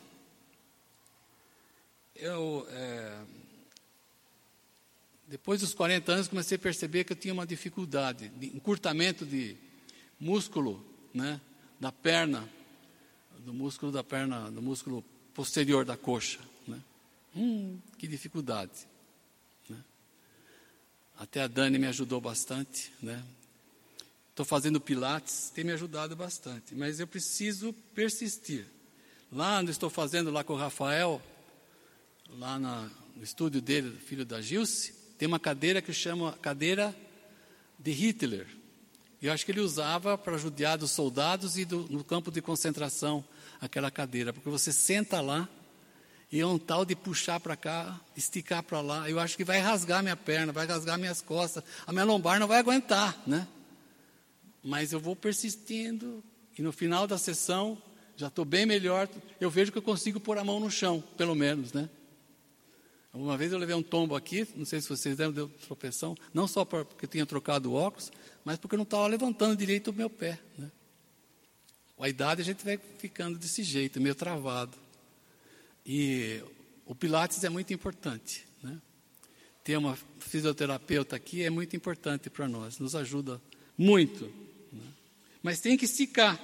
[2.16, 3.22] Eu, é,
[5.28, 9.56] depois dos 40 anos, comecei a perceber que eu tinha uma dificuldade, de encurtamento de
[10.20, 11.42] músculo né,
[11.80, 12.48] da perna
[13.46, 15.04] do músculo da perna, do músculo
[15.34, 16.40] posterior da coxa.
[16.68, 16.80] Né?
[17.36, 18.88] Hum, que dificuldade.
[19.70, 19.78] Né?
[21.18, 22.92] Até a Dani me ajudou bastante.
[24.42, 26.74] Estou fazendo pilates, tem me ajudado bastante.
[26.74, 28.66] Mas eu preciso persistir.
[29.32, 31.22] Lá onde estou fazendo lá com o Rafael,
[32.40, 36.96] lá na, no estúdio dele, filho da Gilce, tem uma cadeira que chama cadeira
[37.78, 38.48] de Hitler.
[39.22, 43.24] Eu acho que ele usava para judiar dos soldados e do, no campo de concentração
[43.62, 45.48] aquela cadeira, porque você senta lá
[46.32, 49.08] e é um tal de puxar para cá, esticar para lá.
[49.08, 52.48] Eu acho que vai rasgar minha perna, vai rasgar minhas costas, a minha lombar não
[52.48, 53.48] vai aguentar, né?
[54.64, 56.24] Mas eu vou persistindo
[56.58, 57.82] e no final da sessão
[58.16, 59.10] já estou bem melhor.
[59.40, 61.90] Eu vejo que eu consigo pôr a mão no chão, pelo menos, né?
[63.14, 66.48] Uma vez eu levei um tombo aqui, não sei se vocês lembram, deu tropeção, não
[66.48, 68.10] só porque eu tinha trocado o óculos,
[68.46, 70.40] mas porque eu não estava levantando direito o meu pé.
[70.58, 70.72] Né?
[71.96, 74.78] Com a idade a gente vai ficando desse jeito, meio travado.
[75.86, 76.42] E
[76.86, 78.48] o Pilates é muito importante.
[78.64, 78.80] Né?
[79.62, 83.42] Ter uma fisioterapeuta aqui é muito importante para nós, nos ajuda
[83.78, 84.32] muito.
[85.42, 86.40] Mas tem que esticar.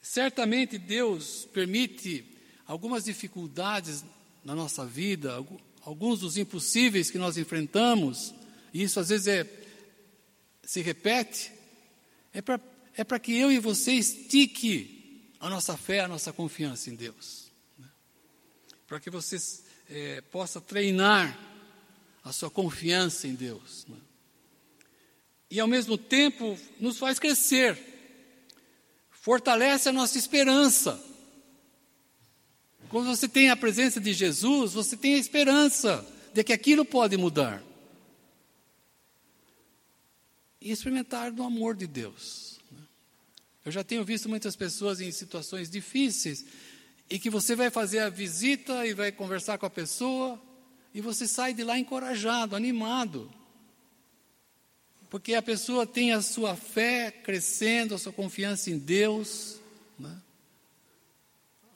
[0.00, 2.24] Certamente Deus permite
[2.66, 4.04] algumas dificuldades
[4.44, 5.44] na nossa vida,
[5.82, 8.34] alguns dos impossíveis que nós enfrentamos,
[8.74, 9.46] e isso às vezes é,
[10.64, 11.52] se repete,
[12.32, 12.60] é para
[12.96, 17.50] é que eu e você estique a nossa fé, a nossa confiança em Deus.
[17.78, 17.88] Né?
[18.86, 19.36] Para que você
[19.88, 21.38] é, possa treinar
[22.24, 23.86] a sua confiança em Deus.
[23.88, 23.96] Né?
[25.52, 27.78] E ao mesmo tempo nos faz crescer,
[29.10, 30.98] fortalece a nossa esperança.
[32.88, 37.18] Quando você tem a presença de Jesus, você tem a esperança de que aquilo pode
[37.18, 37.62] mudar.
[40.58, 42.58] E experimentar do amor de Deus.
[43.62, 46.46] Eu já tenho visto muitas pessoas em situações difíceis
[47.10, 50.40] e que você vai fazer a visita e vai conversar com a pessoa
[50.94, 53.41] e você sai de lá encorajado, animado.
[55.12, 59.60] Porque a pessoa tem a sua fé crescendo, a sua confiança em Deus.
[59.98, 60.18] Né?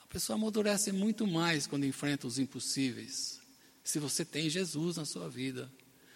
[0.09, 3.39] pessoa amadurece muito mais quando enfrenta os impossíveis.
[3.85, 5.71] Se você tem Jesus na sua vida,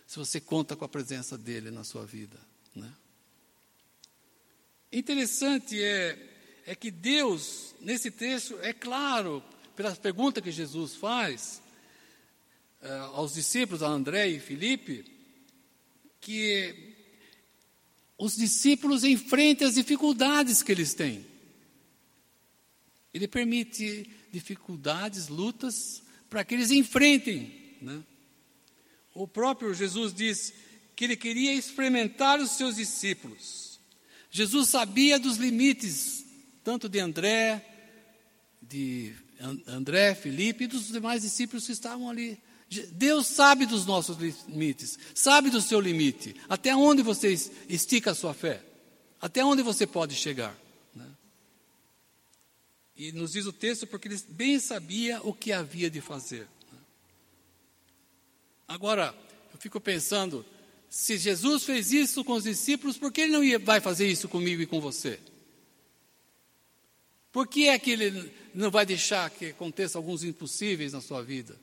[0.06, 2.38] se você conta com a presença dele na sua vida.
[2.74, 2.90] Né?
[4.90, 6.18] Interessante é,
[6.64, 9.44] é que Deus, nesse texto, é claro,
[9.76, 11.60] pela pergunta que Jesus faz
[12.80, 15.04] uh, aos discípulos, a André e Filipe,
[16.18, 16.89] que
[18.20, 21.24] os discípulos enfrentem as dificuldades que eles têm.
[23.14, 27.58] Ele permite dificuldades, lutas, para que eles enfrentem.
[27.80, 28.04] Né?
[29.14, 30.52] o próprio Jesus diz
[30.94, 33.80] que ele queria experimentar os seus discípulos.
[34.30, 36.24] Jesus sabia dos limites,
[36.62, 37.64] tanto de André,
[38.60, 39.14] de
[39.66, 42.38] André, Felipe e dos demais discípulos que estavam ali.
[42.92, 47.32] Deus sabe dos nossos limites, sabe do seu limite, até onde você
[47.68, 48.62] estica a sua fé,
[49.20, 50.56] até onde você pode chegar.
[50.94, 51.06] Né?
[52.96, 56.46] E nos diz o texto porque ele bem sabia o que havia de fazer.
[56.72, 56.78] Né?
[58.68, 59.12] Agora,
[59.52, 60.46] eu fico pensando,
[60.88, 64.62] se Jesus fez isso com os discípulos, por que ele não vai fazer isso comigo
[64.62, 65.18] e com você?
[67.32, 71.58] Por que é que ele não vai deixar que aconteça alguns impossíveis na sua vida?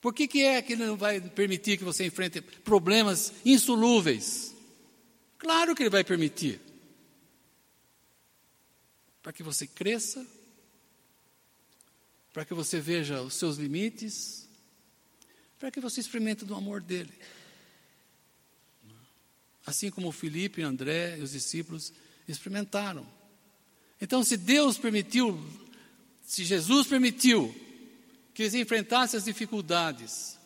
[0.00, 4.54] Por que, que é que ele não vai permitir que você enfrente problemas insolúveis?
[5.38, 6.60] Claro que ele vai permitir.
[9.22, 10.24] Para que você cresça,
[12.32, 14.48] para que você veja os seus limites,
[15.58, 17.12] para que você experimente do amor dele.
[19.66, 21.92] Assim como Filipe, André e os discípulos
[22.28, 23.06] experimentaram.
[24.00, 25.38] Então, se Deus permitiu,
[26.24, 27.54] se Jesus permitiu
[28.38, 30.38] que eles enfrentassem as dificuldades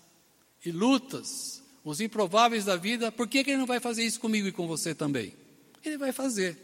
[0.64, 4.48] e lutas, os improváveis da vida, por que, que Ele não vai fazer isso comigo
[4.48, 5.37] e com você também?
[5.85, 6.57] Ele vai fazer.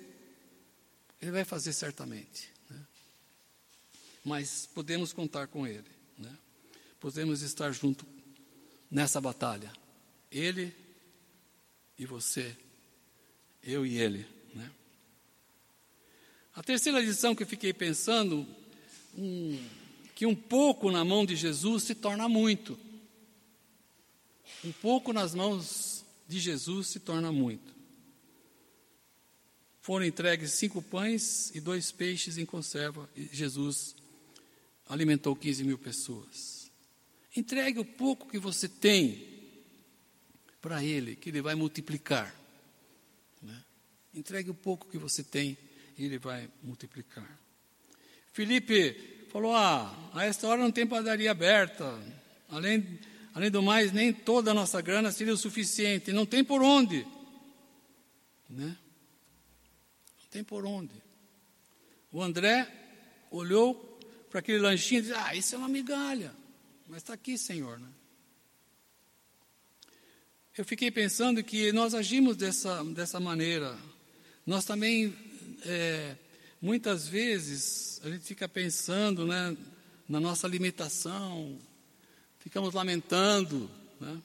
[1.21, 2.49] Ele vai fazer certamente.
[2.71, 2.81] Né?
[4.25, 5.85] Mas podemos contar com Ele.
[6.17, 6.35] Né?
[6.99, 8.07] Podemos estar junto
[8.91, 9.71] nessa batalha.
[10.33, 10.75] Ele
[11.99, 12.57] e você,
[13.63, 14.27] eu e Ele.
[14.55, 14.71] Né?
[16.55, 18.47] A terceira lição que eu fiquei pensando,
[19.15, 19.63] um,
[20.19, 22.77] que um pouco na mão de Jesus se torna muito.
[24.65, 27.73] Um pouco nas mãos de Jesus se torna muito.
[29.81, 33.95] Foram entregues cinco pães e dois peixes em conserva, e Jesus
[34.89, 36.69] alimentou 15 mil pessoas.
[37.37, 39.25] Entregue o pouco que você tem
[40.61, 42.35] para Ele, que Ele vai multiplicar.
[43.41, 43.65] Né?
[44.13, 45.57] Entregue o pouco que você tem
[45.97, 47.39] e Ele vai multiplicar.
[48.33, 51.99] Felipe falou: Ah, a esta hora não tem padaria aberta.
[52.49, 52.99] Além,
[53.35, 56.13] além do mais, nem toda a nossa grana seria o suficiente.
[56.13, 57.07] Não tem por onde.
[58.49, 58.77] Né?
[60.21, 60.95] Não tem por onde.
[62.11, 62.67] O André
[63.31, 63.75] olhou
[64.31, 66.33] para aquele lanchinho e disse: Ah, isso é uma migalha.
[66.87, 67.79] Mas está aqui, Senhor.
[67.79, 67.89] Né?
[70.57, 73.77] Eu fiquei pensando que nós agimos dessa, dessa maneira.
[74.47, 75.15] Nós também.
[75.65, 76.17] É,
[76.61, 79.57] Muitas vezes a gente fica pensando né,
[80.09, 81.57] na nossa limitação,
[82.41, 83.71] ficamos lamentando.
[84.01, 84.21] Né?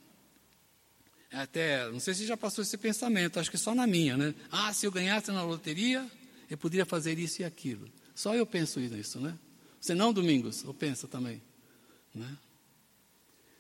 [1.32, 4.34] Até, não sei se já passou esse pensamento, acho que só na minha, né?
[4.52, 6.10] Ah, se eu ganhasse na loteria,
[6.50, 7.88] eu poderia fazer isso e aquilo.
[8.16, 9.38] Só eu penso nisso, né?
[9.80, 11.42] Você não, Domingos, ou pensa também,
[12.14, 12.38] né?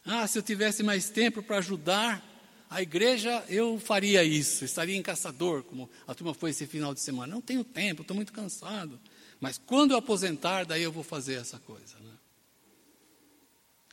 [0.06, 2.33] Ah, se eu tivesse mais tempo para ajudar
[2.70, 7.00] a igreja, eu faria isso, estaria em caçador, como a turma foi esse final de
[7.00, 7.34] semana.
[7.34, 9.00] Não tenho tempo, estou muito cansado.
[9.40, 11.96] Mas quando eu aposentar, daí eu vou fazer essa coisa.
[12.00, 12.12] Né?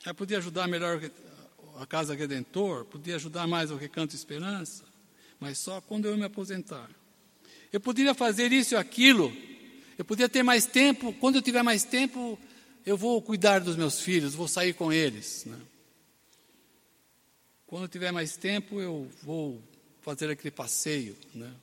[0.07, 1.01] Eu podia ajudar melhor
[1.79, 4.85] a Casa Redentor, podia ajudar mais o Recanto Esperança,
[5.39, 6.89] mas só quando eu me aposentar.
[7.73, 9.33] Eu poderia fazer isso e aquilo,
[9.99, 12.39] eu podia ter mais tempo, quando eu tiver mais tempo,
[12.87, 15.45] eu vou cuidar dos meus filhos, vou sair com eles.
[15.45, 15.59] Né?
[17.71, 19.63] Quando tiver mais tempo, eu vou
[20.03, 21.17] fazer aquele passeio.
[21.33, 21.55] Né?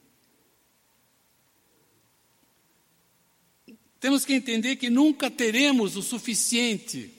[3.99, 7.13] Temos que entender que nunca teremos o suficiente,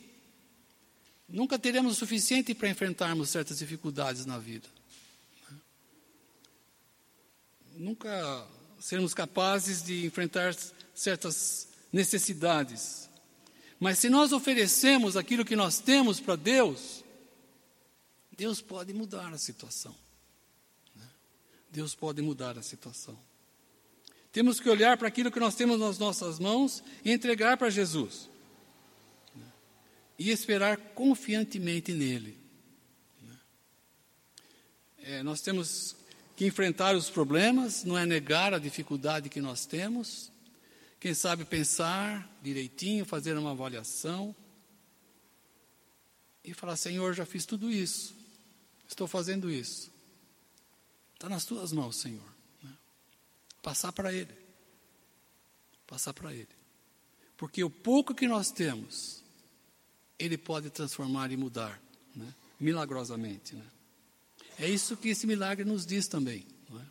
[1.29, 4.67] nunca teremos o suficiente para enfrentarmos certas dificuldades na vida.
[5.51, 5.59] Né?
[7.77, 8.47] Nunca
[8.81, 10.57] seremos capazes de enfrentar
[10.95, 13.07] certas necessidades.
[13.79, 17.05] Mas se nós oferecemos aquilo que nós temos para Deus,
[18.39, 19.93] Deus pode mudar a situação.
[20.95, 21.11] Né?
[21.73, 23.19] Deus pode mudar a situação.
[24.31, 28.31] Temos que olhar para aquilo que nós temos nas nossas mãos e entregar para Jesus.
[29.35, 29.45] Né?
[30.17, 32.39] E esperar confiantemente nele.
[33.21, 33.37] Né?
[34.99, 35.97] É, nós temos
[36.37, 40.31] que enfrentar os problemas, não é negar a dificuldade que nós temos.
[41.01, 44.33] Quem sabe pensar direitinho, fazer uma avaliação
[46.45, 48.18] e falar: Senhor, já fiz tudo isso.
[48.89, 49.93] Estou fazendo isso.
[51.15, 52.25] Está nas tuas mãos, Senhor.
[52.63, 52.73] Né?
[53.63, 54.35] Passar para Ele.
[55.87, 56.49] Passar para Ele.
[57.37, 59.23] Porque o pouco que nós temos,
[60.19, 61.81] Ele pode transformar e mudar,
[62.17, 62.35] né?
[62.59, 63.55] milagrosamente.
[63.55, 63.67] Né?
[64.59, 66.47] É isso que esse milagre nos diz também.
[66.73, 66.83] É?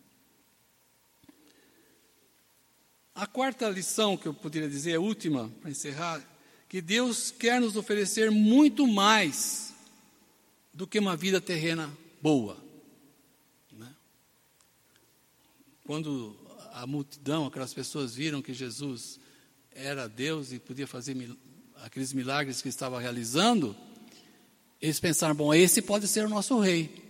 [3.15, 6.21] A quarta lição que eu poderia dizer, a última, para encerrar,
[6.69, 9.73] que Deus quer nos oferecer muito mais
[10.77, 12.55] do que uma vida terrena boa.
[13.71, 13.91] Né?
[15.83, 16.37] Quando
[16.71, 19.19] a multidão, aquelas pessoas viram que Jesus
[19.71, 21.35] era Deus e podia fazer mil,
[21.77, 23.75] aqueles milagres que estava realizando,
[24.79, 27.03] eles pensaram: bom, esse pode ser o nosso rei.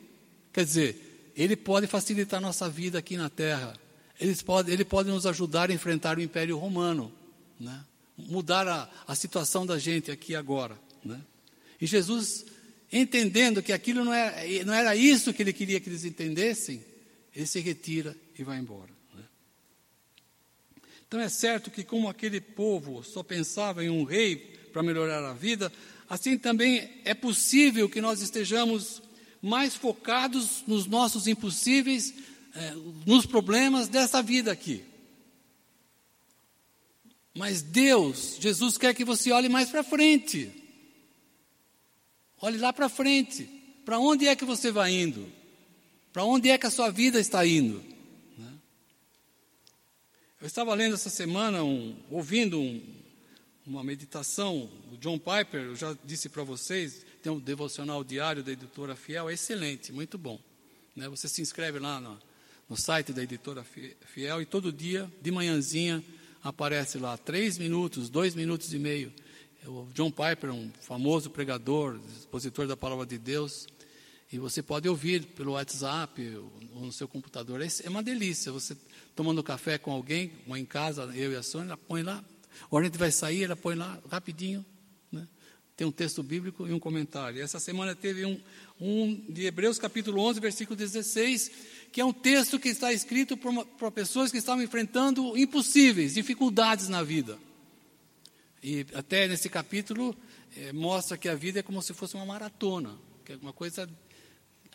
[0.54, 3.78] Quer dizer, ele pode facilitar nossa vida aqui na terra.
[4.18, 7.12] Ele pode, ele pode nos ajudar a enfrentar o Império Romano,
[7.60, 7.84] né?
[8.18, 10.80] mudar a, a situação da gente aqui agora.
[11.04, 11.22] Né?
[11.82, 12.46] E Jesus,
[12.92, 16.84] entendendo que aquilo não era, não era isso que ele queria que eles entendessem,
[17.36, 18.92] ele se retira e vai embora.
[19.14, 19.24] Né?
[21.08, 24.38] Então é certo que, como aquele povo só pensava em um rei
[24.72, 25.72] para melhorar a vida,
[26.10, 29.02] assim também é possível que nós estejamos
[29.42, 32.14] mais focados nos nossos impossíveis,
[32.56, 32.74] eh,
[33.06, 34.84] nos problemas dessa vida aqui.
[37.36, 40.52] Mas Deus, Jesus quer que você olhe mais para frente.
[42.42, 43.50] Olhe lá para frente.
[43.84, 45.32] Para onde é que você vai indo?
[46.12, 47.84] Para onde é que a sua vida está indo?
[48.38, 48.52] Né?
[50.42, 52.82] Eu estava lendo essa semana, um, ouvindo um,
[53.66, 58.52] uma meditação do John Piper, eu já disse para vocês, tem um devocional diário da
[58.52, 60.40] editora Fiel, é excelente, muito bom.
[60.96, 61.08] Né?
[61.10, 62.20] Você se inscreve lá no,
[62.70, 63.64] no site da editora
[64.06, 66.04] Fiel e todo dia, de manhãzinha,
[66.44, 69.14] aparece lá três minutos, dois minutos e meio.
[69.68, 73.68] O John Piper, um famoso pregador, expositor da palavra de Deus,
[74.32, 76.38] e você pode ouvir pelo WhatsApp
[76.74, 77.62] ou no seu computador.
[77.62, 78.50] É uma delícia.
[78.52, 78.78] Você
[79.14, 82.24] tomando café com alguém, uma em casa, eu e a Sônia, ela põe lá.
[82.72, 84.66] Ou a gente vai sair, ela põe lá rapidinho.
[85.12, 85.28] Né?
[85.76, 87.42] Tem um texto bíblico e um comentário.
[87.42, 88.40] Essa semana teve um,
[88.80, 91.52] um de Hebreus capítulo 11, versículo 16
[91.92, 97.02] que é um texto que está escrito para pessoas que estavam enfrentando impossíveis, dificuldades na
[97.02, 97.38] vida.
[98.70, 100.14] E até nesse capítulo
[100.58, 103.90] é, mostra que a vida é como se fosse uma maratona, que é uma coisa.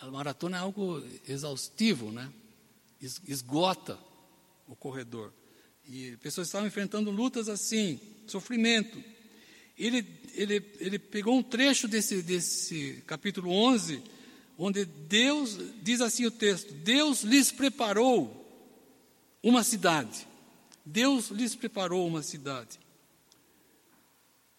[0.00, 2.32] A maratona é algo exaustivo, né?
[3.28, 3.98] Esgota
[4.66, 5.30] o corredor.
[5.86, 8.96] E pessoas estavam enfrentando lutas assim, sofrimento.
[9.78, 14.02] Ele, ele, ele pegou um trecho desse, desse capítulo 11
[14.56, 18.40] onde Deus, diz assim o texto: Deus lhes preparou
[19.42, 20.26] uma cidade.
[20.82, 22.80] Deus lhes preparou uma cidade.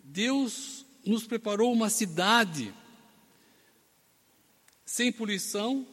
[0.04, 2.74] Deus nos preparou uma cidade
[4.86, 5.88] sem poluição,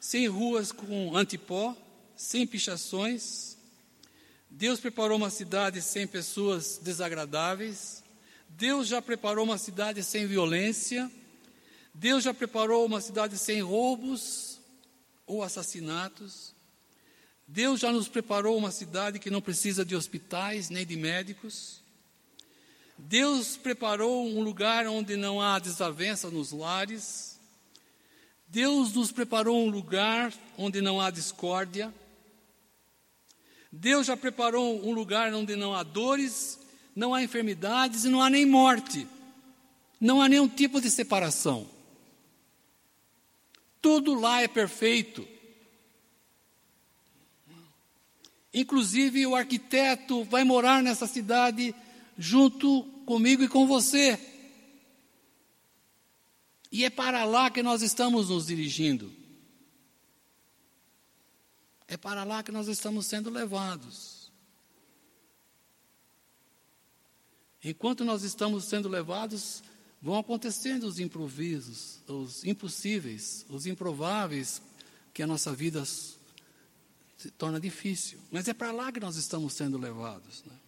[0.00, 1.76] sem ruas com antipó,
[2.16, 3.58] sem pichações.
[4.50, 8.02] Deus preparou uma cidade sem pessoas desagradáveis.
[8.48, 11.10] Deus já preparou uma cidade sem violência.
[11.92, 14.58] Deus já preparou uma cidade sem roubos
[15.26, 16.54] ou assassinatos.
[17.46, 21.81] Deus já nos preparou uma cidade que não precisa de hospitais nem de médicos.
[22.98, 27.38] Deus preparou um lugar onde não há desavença nos lares.
[28.46, 31.92] Deus nos preparou um lugar onde não há discórdia.
[33.70, 36.58] Deus já preparou um lugar onde não há dores,
[36.94, 39.08] não há enfermidades e não há nem morte.
[39.98, 41.66] Não há nenhum tipo de separação.
[43.80, 45.26] Tudo lá é perfeito.
[48.52, 51.74] Inclusive, o arquiteto vai morar nessa cidade
[52.16, 54.18] junto comigo e com você.
[56.70, 59.12] E é para lá que nós estamos nos dirigindo.
[61.86, 64.32] É para lá que nós estamos sendo levados.
[67.62, 69.62] Enquanto nós estamos sendo levados,
[70.00, 74.62] vão acontecendo os improvisos, os impossíveis, os improváveis,
[75.12, 78.18] que a nossa vida se torna difícil.
[78.30, 80.42] Mas é para lá que nós estamos sendo levados.
[80.44, 80.61] Né?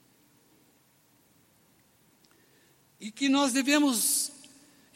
[3.05, 4.33] E que nós devemos,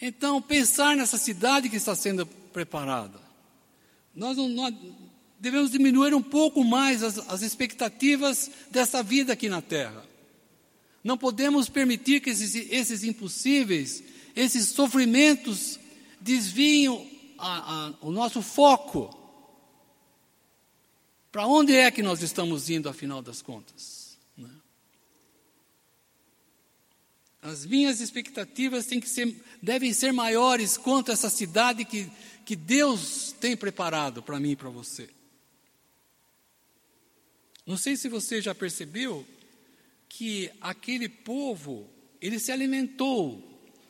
[0.01, 3.21] então, pensar nessa cidade que está sendo preparada.
[4.15, 4.75] Nós, não, nós
[5.39, 10.03] devemos diminuir um pouco mais as, as expectativas dessa vida aqui na terra.
[11.05, 14.03] Não podemos permitir que esses, esses impossíveis
[14.35, 15.79] esses sofrimentos
[16.19, 17.07] desviam
[17.37, 19.15] a, a, o nosso foco.
[21.31, 24.17] Para onde é que nós estamos indo, afinal das contas?
[24.35, 24.49] Né?
[27.49, 32.11] As minhas expectativas têm que ser, devem ser maiores quanto essa cidade que,
[32.45, 35.09] que Deus tem preparado para mim e para você.
[37.67, 39.27] Não sei se você já percebeu
[40.11, 41.89] que aquele povo,
[42.21, 43.43] ele se alimentou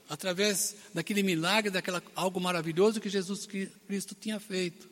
[0.08, 3.46] através daquele milagre, daquela algo maravilhoso que Jesus
[3.88, 4.88] Cristo tinha feito.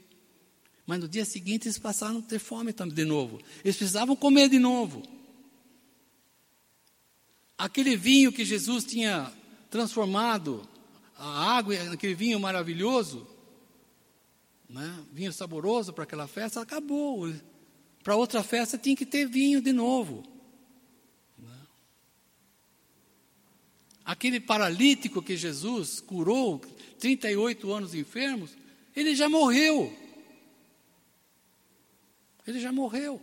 [0.85, 3.41] Mas no dia seguinte eles passaram a ter fome de novo.
[3.65, 5.03] Eles precisavam comer de novo.
[7.59, 9.33] Aquele vinho que Jesus tinha
[9.71, 10.69] transformado,
[11.17, 13.27] a água, aquele vinho maravilhoso,
[14.69, 15.05] né?
[15.13, 17.33] vinho saboroso para aquela festa, acabou.
[18.03, 20.23] Para outra festa tinha que ter vinho de novo.
[21.39, 21.57] Né?
[24.05, 26.61] Aquele paralítico que Jesus curou,
[26.99, 28.51] 38 anos enfermos,
[28.95, 29.95] ele já morreu.
[32.47, 33.21] Ele já morreu.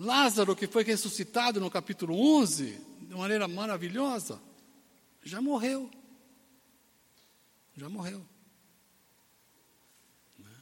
[0.00, 4.40] Lázaro, que foi ressuscitado no capítulo 11, de maneira maravilhosa,
[5.22, 5.90] já morreu.
[7.76, 8.26] Já morreu.
[10.38, 10.56] Né?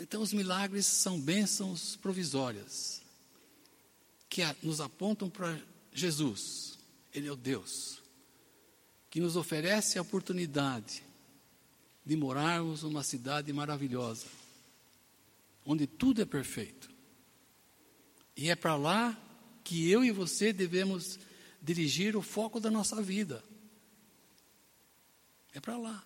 [0.00, 3.00] Então, os milagres são bênçãos provisórias
[4.28, 5.58] que nos apontam para
[5.90, 6.78] Jesus.
[7.14, 8.02] Ele é o Deus
[9.08, 11.02] que nos oferece a oportunidade
[12.04, 14.43] de morarmos numa cidade maravilhosa
[15.64, 16.90] onde tudo é perfeito.
[18.36, 19.18] E é para lá
[19.62, 21.18] que eu e você devemos
[21.62, 23.42] dirigir o foco da nossa vida.
[25.52, 26.04] É para lá.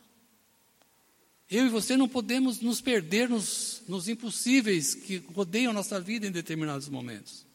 [1.50, 6.26] Eu e você não podemos nos perder nos, nos impossíveis que rodeiam a nossa vida
[6.26, 7.46] em determinados momentos.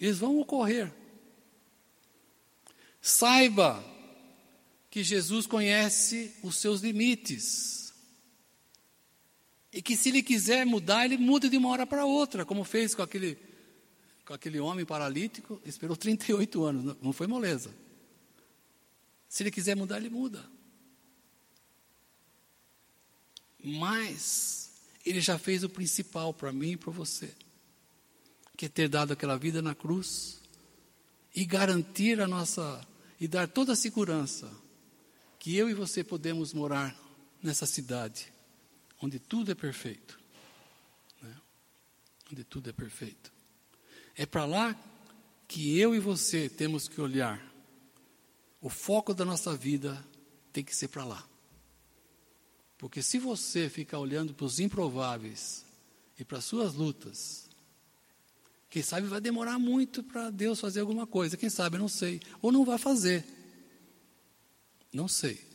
[0.00, 0.90] Eles vão ocorrer.
[3.00, 3.84] Saiba
[4.90, 7.81] que Jesus conhece os seus limites.
[9.72, 12.94] E que se ele quiser mudar, ele muda de uma hora para outra, como fez
[12.94, 13.38] com aquele,
[14.26, 17.74] com aquele homem paralítico, esperou 38 anos, não foi moleza.
[19.26, 20.44] Se ele quiser mudar, ele muda.
[23.64, 24.72] Mas
[25.06, 27.32] ele já fez o principal para mim e para você,
[28.56, 30.40] que é ter dado aquela vida na cruz
[31.34, 32.86] e garantir a nossa
[33.18, 34.50] e dar toda a segurança
[35.38, 36.94] que eu e você podemos morar
[37.42, 38.32] nessa cidade
[39.02, 40.18] onde tudo é perfeito.
[41.20, 41.36] Né?
[42.30, 43.32] Onde tudo é perfeito.
[44.16, 44.76] É para lá
[45.48, 47.44] que eu e você temos que olhar.
[48.60, 50.02] O foco da nossa vida
[50.52, 51.28] tem que ser para lá.
[52.78, 55.64] Porque se você ficar olhando para os improváveis
[56.18, 57.48] e para as suas lutas,
[58.70, 62.20] quem sabe vai demorar muito para Deus fazer alguma coisa, quem sabe, não sei.
[62.40, 63.24] Ou não vai fazer.
[64.92, 65.52] Não sei.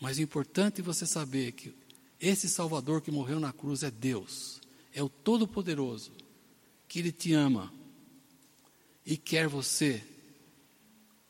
[0.00, 1.74] Mas o importante é você saber que
[2.20, 4.60] esse Salvador que morreu na cruz é Deus,
[4.92, 6.12] é o Todo-Poderoso,
[6.86, 7.72] que Ele te ama
[9.06, 10.04] e quer você,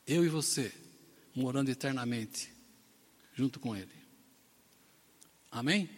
[0.07, 0.73] eu e você,
[1.35, 2.53] morando eternamente
[3.35, 3.95] junto com Ele.
[5.51, 5.89] Amém?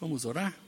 [0.00, 0.58] Vamos orar?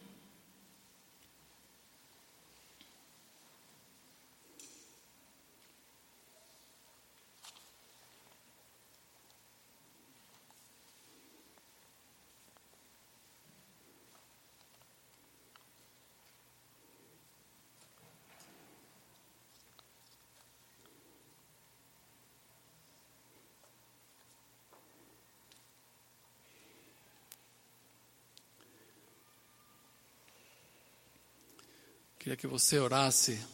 [32.22, 33.44] Queria que você orasse.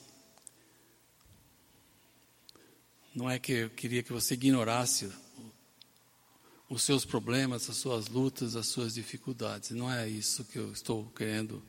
[3.15, 5.11] Não é que eu queria que você ignorasse
[6.69, 9.71] os seus problemas, as suas lutas, as suas dificuldades.
[9.71, 11.65] Não é isso que eu estou querendo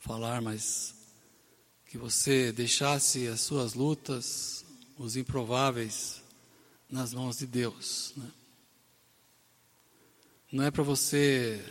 [0.00, 0.94] falar, mas
[1.86, 4.66] que você deixasse as suas lutas,
[4.98, 6.22] os improváveis,
[6.90, 8.12] nas mãos de Deus.
[8.14, 8.30] Né?
[10.52, 11.64] Não é para você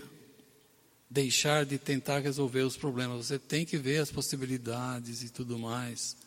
[1.10, 3.28] deixar de tentar resolver os problemas.
[3.28, 6.18] Você tem que ver as possibilidades e tudo mais.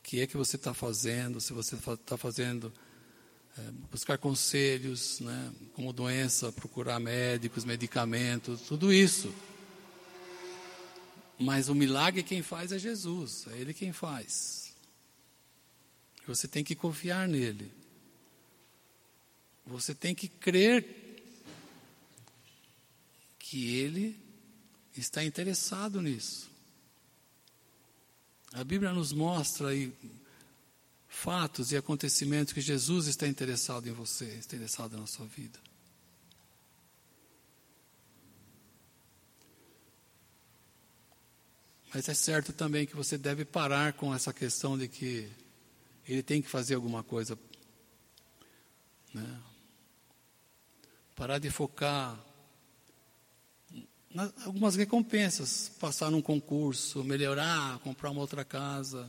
[0.00, 1.40] O que é que você está fazendo?
[1.40, 2.72] Se você está fazendo
[3.58, 9.32] é, buscar conselhos, né, como doença, procurar médicos, medicamentos, tudo isso.
[11.38, 14.74] Mas o milagre quem faz é Jesus, é Ele quem faz.
[16.26, 17.70] Você tem que confiar nele.
[19.66, 21.05] Você tem que crer
[23.48, 24.20] que ele
[24.96, 26.50] está interessado nisso.
[28.52, 29.92] A Bíblia nos mostra aí
[31.06, 35.60] fatos e acontecimentos que Jesus está interessado em você, está interessado na sua vida.
[41.94, 45.30] Mas é certo também que você deve parar com essa questão de que
[46.04, 47.38] ele tem que fazer alguma coisa.
[49.14, 49.42] Né?
[51.14, 52.20] Parar de focar
[54.44, 59.08] algumas recompensas, passar num concurso, melhorar, comprar uma outra casa.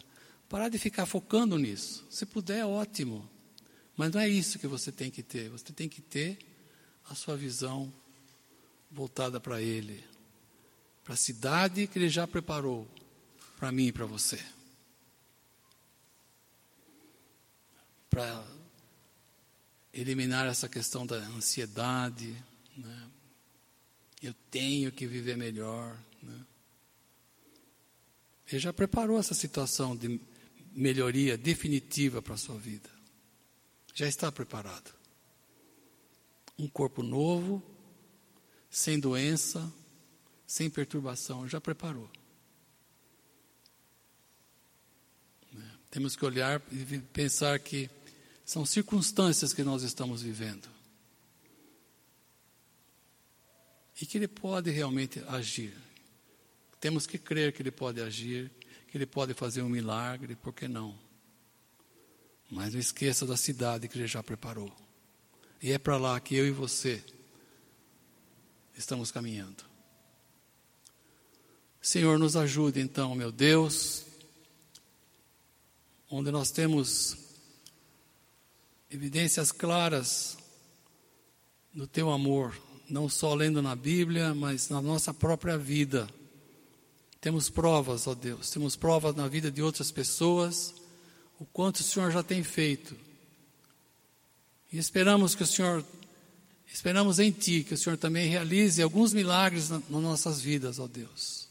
[0.50, 2.06] Parar de ficar focando nisso.
[2.10, 3.30] Se puder, ótimo.
[3.96, 5.50] Mas não é isso que você tem que ter.
[5.50, 6.38] Você tem que ter
[7.10, 7.92] a sua visão
[8.90, 10.04] voltada para Ele,
[11.04, 12.88] para a cidade que Ele já preparou
[13.58, 14.40] para mim e para você.
[18.18, 18.44] para
[19.94, 22.36] eliminar essa questão da ansiedade.
[22.76, 23.08] Né?
[24.22, 25.98] Eu tenho que viver melhor.
[26.22, 26.46] Né?
[28.48, 30.20] Ele já preparou essa situação de
[30.74, 32.90] melhoria definitiva para a sua vida.
[33.94, 34.94] Já está preparado.
[36.58, 37.64] Um corpo novo,
[38.70, 39.72] sem doença,
[40.46, 42.10] sem perturbação, já preparou.
[45.52, 45.72] Né?
[45.92, 47.90] Temos que olhar e pensar que
[48.46, 50.77] são circunstâncias que nós estamos vivendo.
[54.00, 55.74] E que Ele pode realmente agir.
[56.80, 58.52] Temos que crer que Ele pode agir,
[58.90, 60.98] que Ele pode fazer um milagre, por que não?
[62.50, 64.72] Mas não esqueça da cidade que Ele já preparou.
[65.62, 67.04] E é para lá que eu e você
[68.78, 69.66] estamos caminhando.
[71.82, 74.06] Senhor, nos ajude então, meu Deus,
[76.10, 77.18] onde nós temos
[78.90, 80.38] evidências claras
[81.74, 82.56] do teu amor,
[82.90, 86.10] não só lendo na Bíblia, mas na nossa própria vida.
[87.20, 90.74] Temos provas, ó Deus, temos provas na vida de outras pessoas,
[91.40, 92.96] o quanto o Senhor já tem feito.
[94.72, 95.84] E esperamos que o Senhor,
[96.72, 101.48] esperamos em Ti, que o Senhor também realize alguns milagres nas nossas vidas, ó Deus.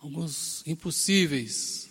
[0.00, 1.88] Alguns impossíveis.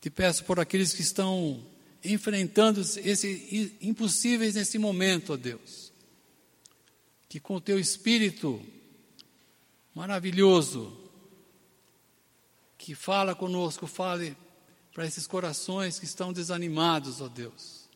[0.00, 1.64] Te peço por aqueles que estão
[2.04, 5.85] enfrentando esses impossíveis nesse momento, ó Deus.
[7.28, 8.64] Que com teu espírito
[9.94, 10.96] maravilhoso,
[12.78, 14.36] que fala conosco, fale
[14.92, 17.88] para esses corações que estão desanimados, ó Deus,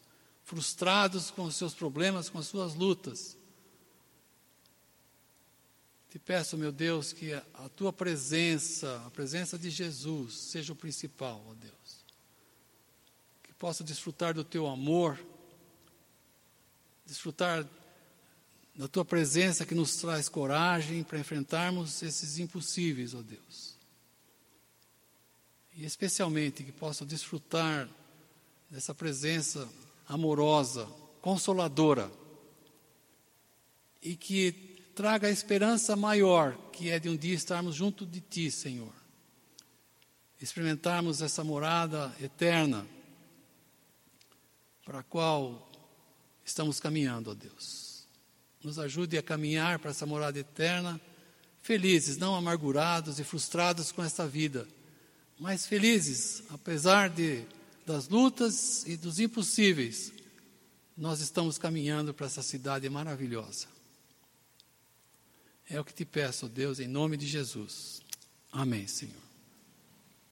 [0.45, 3.37] frustrados com os seus problemas, com as suas lutas.
[6.11, 11.45] Te peço, meu Deus, que a tua presença, a presença de Jesus, seja o principal,
[11.49, 12.01] ó Deus
[13.61, 15.22] possa desfrutar do teu amor,
[17.05, 17.62] desfrutar
[18.75, 23.75] da tua presença que nos traz coragem para enfrentarmos esses impossíveis, ó Deus.
[25.73, 27.89] E especialmente que possa desfrutar
[28.71, 29.68] dessa presença
[30.07, 30.87] amorosa,
[31.21, 32.11] consoladora,
[34.03, 34.53] e que
[34.95, 38.93] traga a esperança maior, que é de um dia estarmos junto de Ti, Senhor.
[40.41, 42.87] Experimentarmos essa morada eterna
[44.85, 45.71] para a qual
[46.45, 47.89] estamos caminhando, ó Deus.
[48.62, 51.00] Nos ajude a caminhar para essa morada eterna,
[51.62, 54.66] felizes, não amargurados e frustrados com esta vida,
[55.38, 57.44] mas felizes, apesar de,
[57.86, 60.12] das lutas e dos impossíveis,
[60.96, 63.66] nós estamos caminhando para essa cidade maravilhosa.
[65.68, 68.02] É o que te peço, Deus, em nome de Jesus.
[68.52, 69.30] Amém, Senhor.